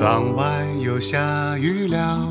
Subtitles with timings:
[0.00, 2.26] 窗外又下雨了，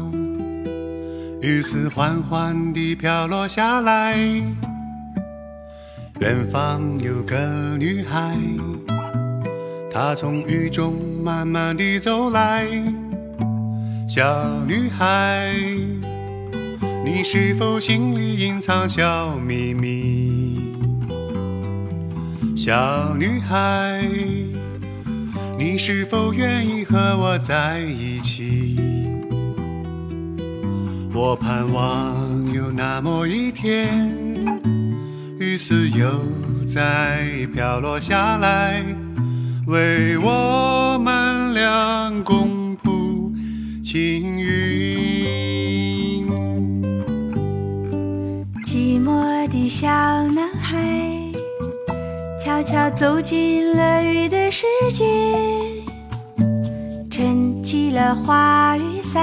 [1.40, 4.18] 雨丝缓缓地飘落下来。
[6.20, 7.38] 远方有个
[7.78, 8.36] 女孩，
[9.92, 12.66] 她从雨中慢慢地走来。
[14.08, 15.54] 小女孩，
[17.06, 20.74] 你是否心里隐藏小秘密？
[22.58, 24.04] 小女孩，
[25.60, 28.80] 你是否愿意和我在一起？
[31.14, 33.90] 我盼望有那么一天，
[35.38, 36.08] 雨丝又
[36.66, 38.82] 再飘落下来，
[39.68, 43.34] 为我们俩共谱
[43.84, 46.26] 青云。
[48.64, 51.19] 寂寞的小男孩，
[52.50, 55.06] 悄悄走进了雨的世界，
[57.08, 59.22] 撑起了花雨伞，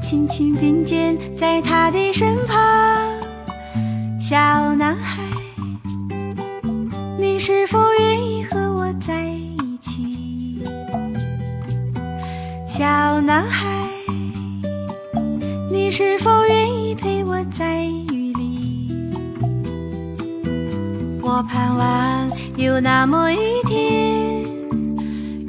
[0.00, 2.56] 轻轻并肩在他的身旁。
[4.18, 5.22] 小男孩，
[7.18, 10.62] 你是否愿意和我在一起？
[12.66, 13.68] 小男孩。
[15.70, 17.99] 你是否愿意陪我在雨里？
[21.40, 24.44] 我盼望有那么一天，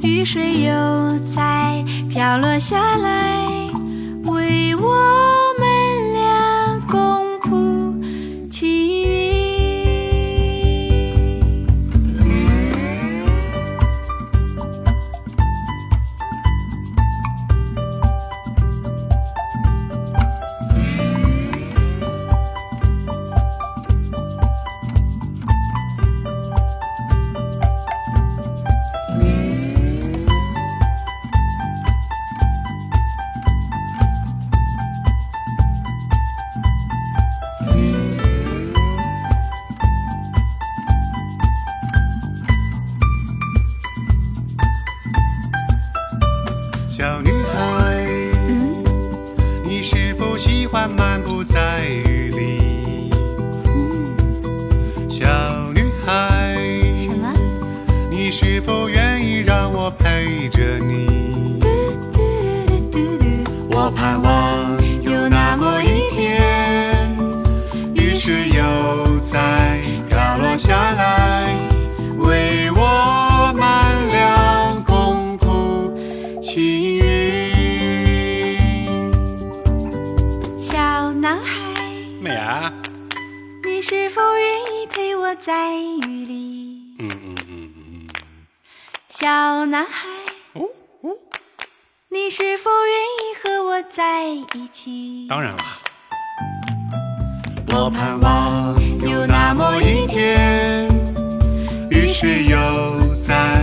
[0.01, 0.71] 雨水又
[1.35, 3.40] 再飘落下来，
[92.23, 95.25] 你是否愿意和我在一起？
[95.27, 95.63] 当然了。
[97.73, 100.87] 我盼望有那么一天，
[101.89, 102.55] 雨水又
[103.27, 103.60] 再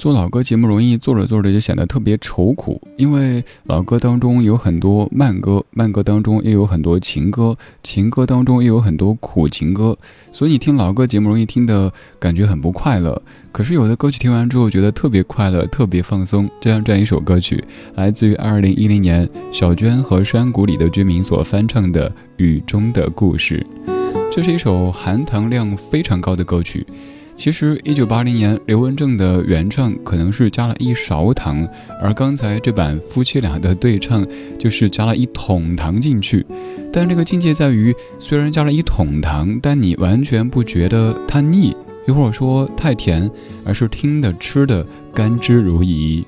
[0.00, 9.98] 做老歌节目容易做着做着就显得特别愁苦，因为老歌当中有很多慢歌，慢歌当中也有很多情歌，情歌当中也有很多苦情歌，
[10.32, 13.20] 所以你听老歌节目容易听的感觉很不快乐。
[13.52, 16.48] 可是有的歌曲听完之后觉得特别快乐，特别放松。
[16.62, 17.62] 就像这样一首歌曲，
[17.96, 22.08] 来自于二零一零年小娟和山谷里的居民所翻唱的
[22.38, 23.66] 《雨中的故事》，
[24.32, 26.86] 这是一首含糖量非常高的歌曲。
[27.40, 31.66] 其实，一九八零年刘文正的原唱可能是加了一勺糖，
[32.02, 34.26] 而刚才这版夫妻俩的对唱
[34.58, 36.44] 就是加了一桶糖进去。
[36.92, 41.74] 但这个境界在于，虽然加了一桶糖，但你完全不觉得它腻，
[42.06, 43.30] 又或者说太甜，
[43.64, 44.84] 而是听的吃的
[45.14, 46.22] 甘之如饴。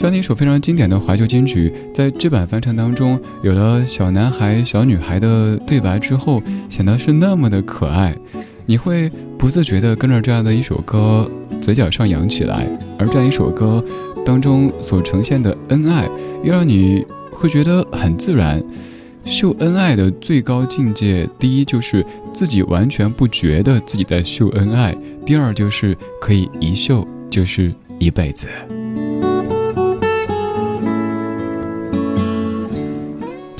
[0.00, 8.16] 这样一首非常经典的怀旧金曲，在这版翻唱当中，有了小男孩、小女孩的对白之后，显得是那么的可爱，
[8.64, 11.30] 你会不自觉地跟着这样的一首歌，
[11.60, 12.66] 嘴角上扬起来。
[12.98, 13.84] 而这样一首歌
[14.24, 16.08] 当中所呈现的恩爱，
[16.42, 18.64] 又让你会觉得很自然。
[19.26, 22.02] 秀恩爱的最高境界，第一就是
[22.32, 28.48] 自己完全不觉得自己在秀恩爱，第二就是可以一秀就是一辈子。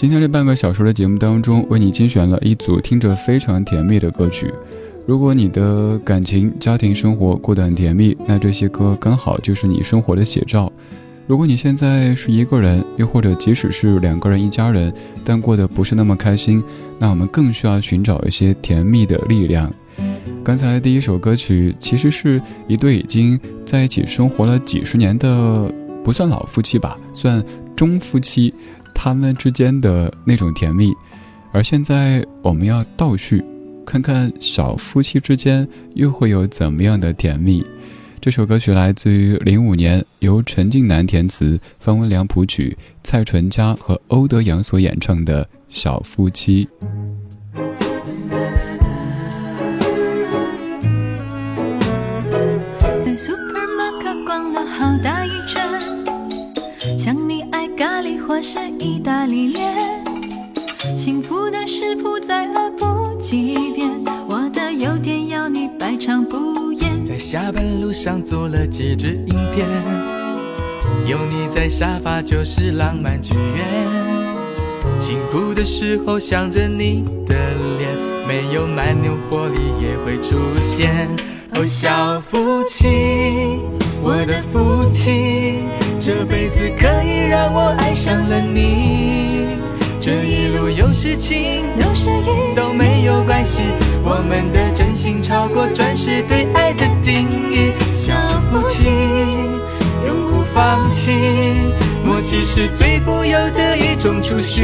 [0.00, 4.50] 今天这半个小时的节目当中，为你精选了一组听着非常甜蜜的歌曲。
[5.04, 10.72] 如果你的感情、家庭生活过得很甜蜜，那这些歌刚好就是你生活的写照。
[11.26, 14.90] 如果你现在是一个人，又或者即使是两个人一家人，
[15.22, 16.64] 但过得不是那么开心，
[16.98, 19.70] 那我们更需要寻找一些甜蜜的力量。
[20.42, 25.70] 刚才第一首歌曲其实是一对已经在一起生活了几十年的，
[26.02, 27.44] 不算老夫妻吧，算
[27.80, 28.52] 中夫妻。
[28.94, 30.92] 他们之间的那种甜蜜，
[31.50, 33.42] 而现在我们要倒叙，
[33.86, 37.64] 看看小夫妻之间又会有怎么样的甜蜜。
[38.20, 46.68] 这首歌曲来自于零五年，由陈近南填词，方文良谱曲，蔡淳佳和欧德阳所演唱的《小夫妻》。
[58.42, 59.74] 是意大利面，
[60.96, 63.90] 幸福的食谱再饿不几遍，
[64.28, 67.04] 我的优点要你百尝不厌。
[67.04, 69.68] 在下班路上做了几支影片，
[71.06, 73.88] 有你在沙发就是浪漫剧院。
[74.98, 77.34] 辛苦的时候想着你的
[77.78, 77.90] 脸，
[78.26, 81.14] 没有蛮牛活力也会出现。
[81.56, 83.58] 哦，小夫妻，
[84.02, 85.69] 我的夫妻。
[86.00, 89.46] 这辈子可以让我爱上了你，
[90.00, 93.60] 这一路有时晴有时雨都没有关系，
[94.02, 97.72] 我们的真心超过钻石对爱的定义。
[97.92, 98.14] 小
[98.50, 98.88] 夫妻
[100.06, 101.12] 永不放弃，
[102.02, 104.62] 默契是最富有的一种储蓄。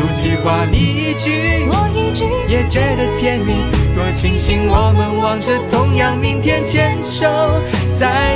[0.00, 3.52] 赌气话你一句我一句也觉得甜蜜，
[3.94, 7.26] 多庆幸我们望着同样明天，牵手
[7.92, 8.31] 在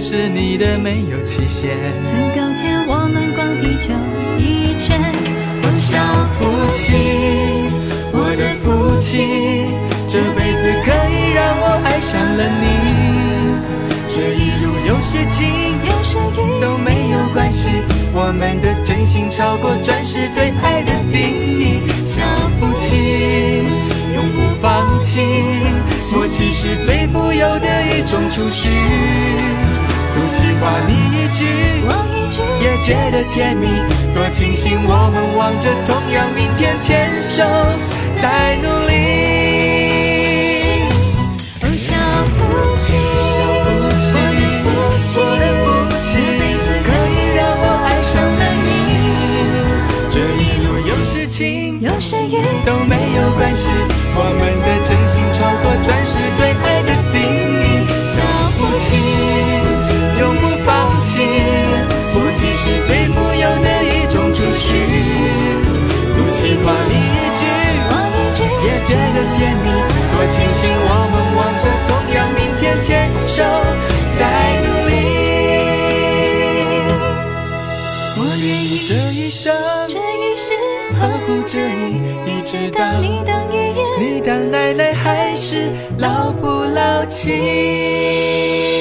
[0.00, 1.76] 是你的，没有期限。
[2.04, 3.92] 曾勾结我们逛地球
[4.38, 4.98] 一圈。
[5.62, 5.98] 我小
[6.38, 6.92] 夫妻，
[8.12, 9.68] 我的夫妻，
[10.06, 12.64] 这辈子可以让我爱上了你。
[14.10, 15.46] 这一路有些晴，
[15.84, 17.68] 有些雨都没有关系。
[18.14, 21.18] 我们的真心超过钻石对爱的定
[21.58, 21.82] 义。
[22.06, 22.22] 小
[22.58, 23.64] 夫妻
[24.14, 25.20] 永不放弃，
[26.12, 28.68] 默契是最富有的一种储蓄。
[30.18, 31.46] 赌气话你一句，
[31.86, 33.68] 我一句也觉得甜蜜。
[34.12, 37.44] 多庆幸我们望着同样明天，牵手
[38.16, 38.96] 在努力。
[50.10, 53.68] 这一路有是情，有是雨都没有关系，
[54.16, 56.97] 我们的真心超过钻石对爱的
[69.18, 69.66] 的甜蜜。
[70.12, 73.42] 多庆幸我们望着同样明天，牵手
[74.16, 74.20] 在
[74.62, 74.92] 努力。
[78.16, 79.52] 我愿意这一生，
[79.88, 80.54] 这一世
[81.00, 81.82] 呵护着你。
[82.26, 88.77] 一直到你当爷爷，你当奶奶，还是老夫老妻。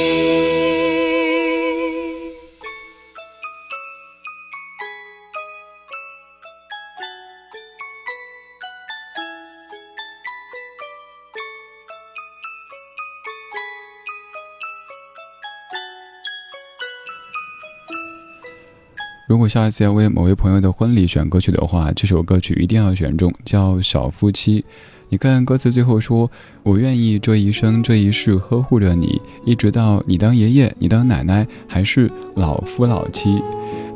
[19.28, 24.62] 如果下一次要为某位朋友的婚礼选歌曲的话，这首歌曲一定要选中，叫《小夫妻》。
[25.10, 26.32] 你看歌词最后说
[26.64, 33.42] ：“我愿意这一生这一世呵护着你，一直到你当爷爷，你当奶奶，还是老夫老妻。”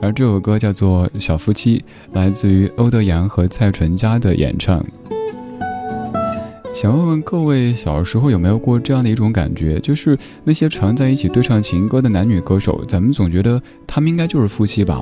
[0.01, 1.77] 而这首歌叫做《小夫妻》，
[2.11, 4.85] 来自于欧德阳和蔡淳佳的演唱。
[6.81, 14.99] 想问问各位，小时候有没有过这样的一种感觉，就是那些常在一起对唱情歌的男女歌手，咱们总觉得他们应该就是夫妻吧？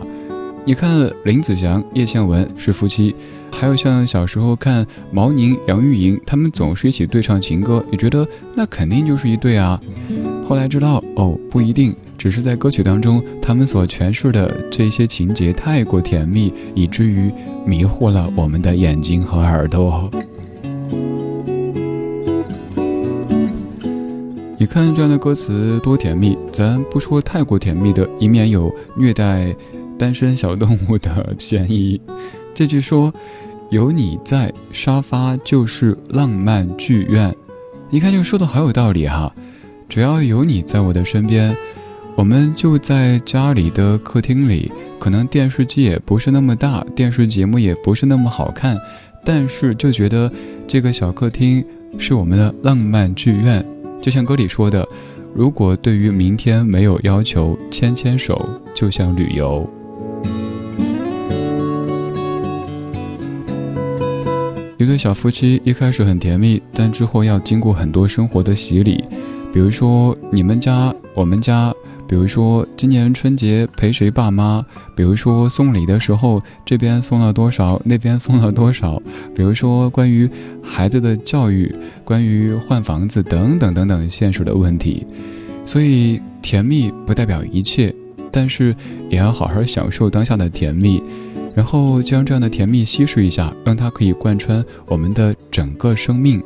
[0.65, 3.15] 你看林子祥、叶倩文是夫妻，
[3.49, 9.79] 还有像小时候看毛宁、杨钰莹，他们总是一起对唱情歌，你觉得那肯定就是一对啊。
[10.45, 17.31] 后来知道哦，不一定，只是在歌曲当中他们所诠释的这些情节太过甜蜜，以至于
[17.65, 20.11] 迷惑了我们的眼睛和耳朵。
[24.59, 29.55] 你看这样的歌词多甜蜜，咱不说太过甜蜜的，以免有虐待
[29.97, 31.99] 单身小动物的嫌疑。
[32.53, 33.13] 这句说
[33.69, 37.33] 有你在，沙发就是浪漫剧院。
[37.89, 39.33] 一看就说的好有道理哈，
[39.87, 41.55] 只要有你在我的身边，
[42.17, 48.77] 我们就在家里的客厅里，可能电视机也不是那么大，电视节目也不是那么好看，
[49.23, 50.29] 但是就觉得
[50.67, 51.63] 这个小客厅
[51.97, 53.65] 是我们的浪漫剧院。
[54.01, 54.87] 就像歌里说的，
[55.35, 59.69] 如果对于明天没有要求，牵牵手就像旅游。
[64.77, 69.03] 一对小夫妻一开始很甜蜜，但之后要经过很多生活的洗礼，
[69.53, 71.73] 比如说你们家，我们家。
[72.09, 74.65] 比如说今年春节陪谁爸妈？
[74.95, 78.99] 比如说送礼的时候这边送了多少，那边送了多少？
[79.35, 80.27] 比如说关于
[80.63, 81.71] 孩子的教育，
[82.03, 85.05] 关于换房子等等等等现实的问题。
[85.63, 87.93] 所以甜蜜不代表一切，
[88.31, 88.75] 但是
[89.07, 91.03] 也要好好享受当下的甜蜜，
[91.53, 96.41] 然后将这样的甜蜜稀释一下，让它可以贯穿我们的整个生命，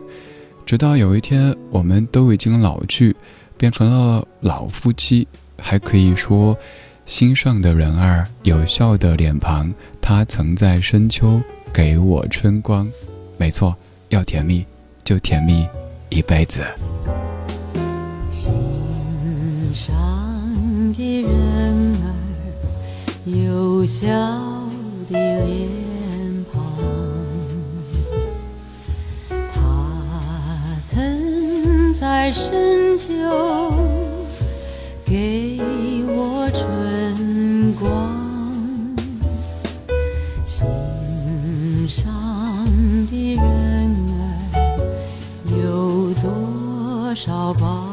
[0.66, 3.16] 直到有一天我们都已经老去，
[3.58, 5.26] 变成了老夫妻。
[5.66, 6.56] 还可以说，
[7.06, 11.42] 心上的人儿有笑的脸庞，他曾在深秋
[11.72, 12.86] 给我春光。
[13.38, 13.74] 没错，
[14.10, 14.66] 要甜蜜
[15.06, 15.66] 就甜蜜
[16.10, 16.62] 一辈子。
[18.30, 18.54] 心
[19.74, 19.94] 上
[20.94, 22.14] 的人儿
[23.24, 24.10] 有笑
[25.10, 26.62] 的脸庞，
[29.54, 34.03] 他曾在深秋。
[35.14, 35.60] 给
[36.08, 37.86] 我春光，
[40.44, 40.66] 心
[41.88, 42.12] 上
[43.12, 43.44] 的人
[44.10, 44.24] 儿
[45.56, 47.93] 有多少宝？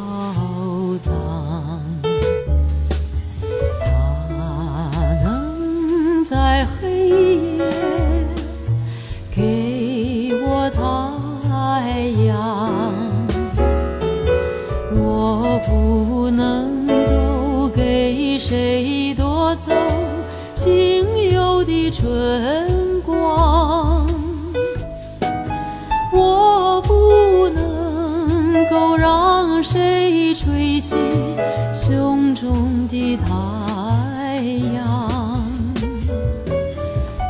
[32.90, 34.42] 的太
[34.74, 35.44] 阳。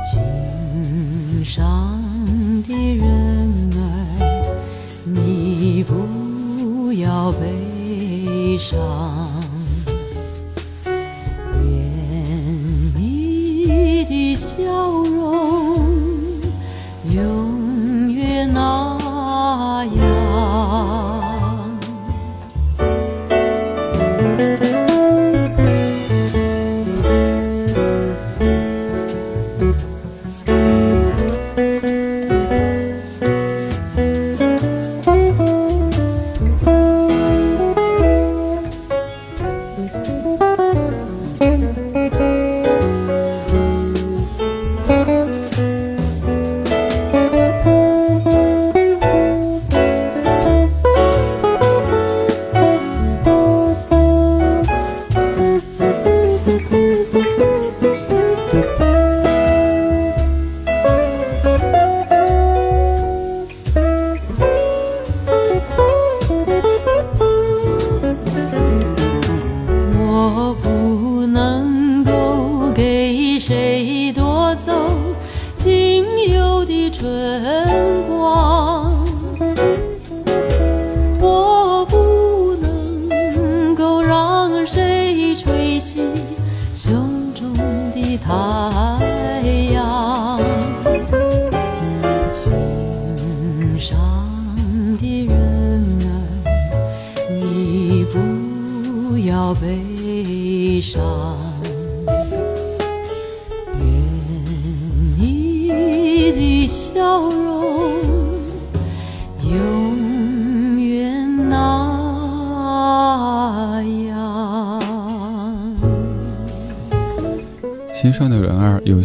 [0.03, 2.01] 心上
[2.67, 4.23] 的人儿，
[5.05, 9.20] 你不要悲伤。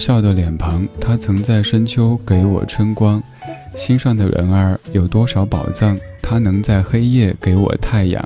[0.05, 3.19] 笑的脸庞，他曾在深秋给我春光。
[3.75, 5.97] 心上的人儿有多少宝藏？
[6.21, 8.23] 他能在黑夜给我太阳。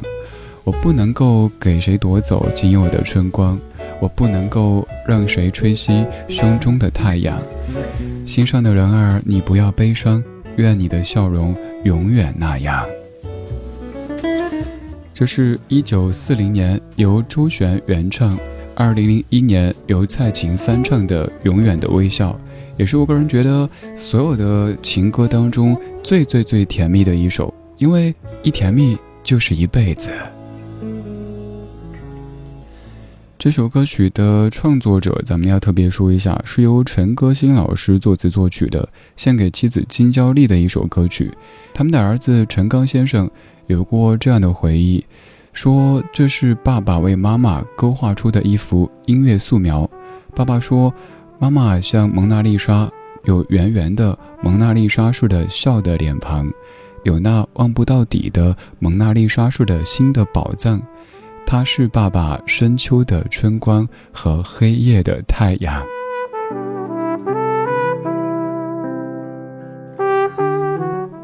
[0.65, 3.57] 我不能够给谁夺走仅有的春光，
[4.01, 7.41] 我不能够让谁吹熄胸中的太阳。
[8.25, 10.21] 心上的人儿，你不要悲伤，
[10.57, 11.55] 愿你的笑容
[11.85, 12.85] 永远那样。
[15.13, 18.37] 这是一九四零年由周璇原唱，
[18.79, 22.31] 二零零一年由蔡琴翻唱的《永远的微笑》。
[22.77, 30.11] 也是我个人觉得所有的情歌当中最最最甜蜜的一首，因为一甜蜜就是一辈子。
[33.37, 41.29] 这首歌曲的创作者，咱们要特别说一下，是由陈歌辛老师作词作曲的，献给妻子金娇丽的一首歌曲。
[41.73, 43.29] 他们的儿子陈刚先生
[43.67, 45.03] 有过这样的回忆，
[45.53, 49.89] 说这是爸爸为妈妈勾画出的一幅音乐素描。
[50.35, 50.93] 爸爸说。
[51.41, 52.91] 妈妈像蒙娜丽莎，
[53.23, 56.51] 有圆圆的蒙娜丽莎式的笑的脸庞，
[57.03, 60.81] 有那望不到底的蒙娜丽莎式的心的宝藏。
[61.45, 65.81] 她是爸爸深秋的春光和黑夜的太阳。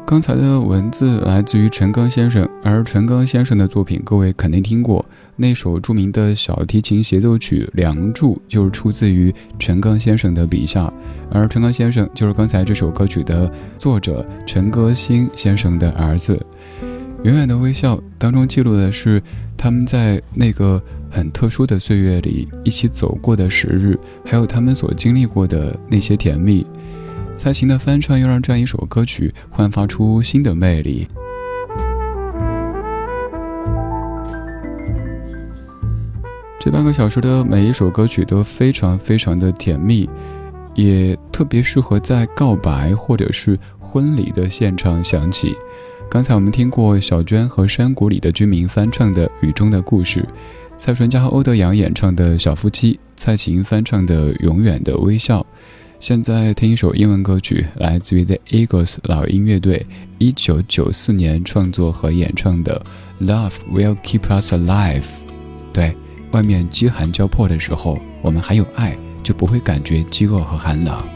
[0.06, 10.90] 刚才的文字来自于陈刚先生，而陈刚先生的作品，各位肯定听过那首著名的小提琴协奏曲《梁祝》，就是出自于陈刚先生的笔下。
[11.28, 16.40] 而陈刚先生就是刚才这首歌曲的作者陈歌辛先生的儿子。
[17.24, 19.20] 远远的微笑当中记录的是
[19.56, 26.64] 他们在那个很特殊的岁月里一起走过的时日，还有他们所经历过的那些甜蜜。
[27.36, 31.06] 蔡琴的翻唱又让这样一首歌曲焕发出新的魅力。
[36.58, 40.08] 这半个小时的每一首歌曲都非常非常的甜蜜，
[40.74, 45.54] 也特别适合在告白或者是婚礼的现场响起。
[46.10, 50.20] 刚才我们听过小娟和山谷里的居民翻唱的《雨中的故事》，
[50.76, 55.40] 蔡淳佳和欧德阳演唱的小夫妻，蔡琴翻唱的《永远的微笑》。
[55.98, 59.84] 现在听一首英文歌曲，来自于 The Eagles 老鹰乐队，
[60.18, 62.84] 一九九四年创作和演唱的
[63.26, 65.00] 《Love Will Keep Us Alive》。
[65.72, 65.96] 对，
[66.32, 71.15] 外面饥寒交迫的时候，我们还有爱，就不会感觉饥饿和寒冷。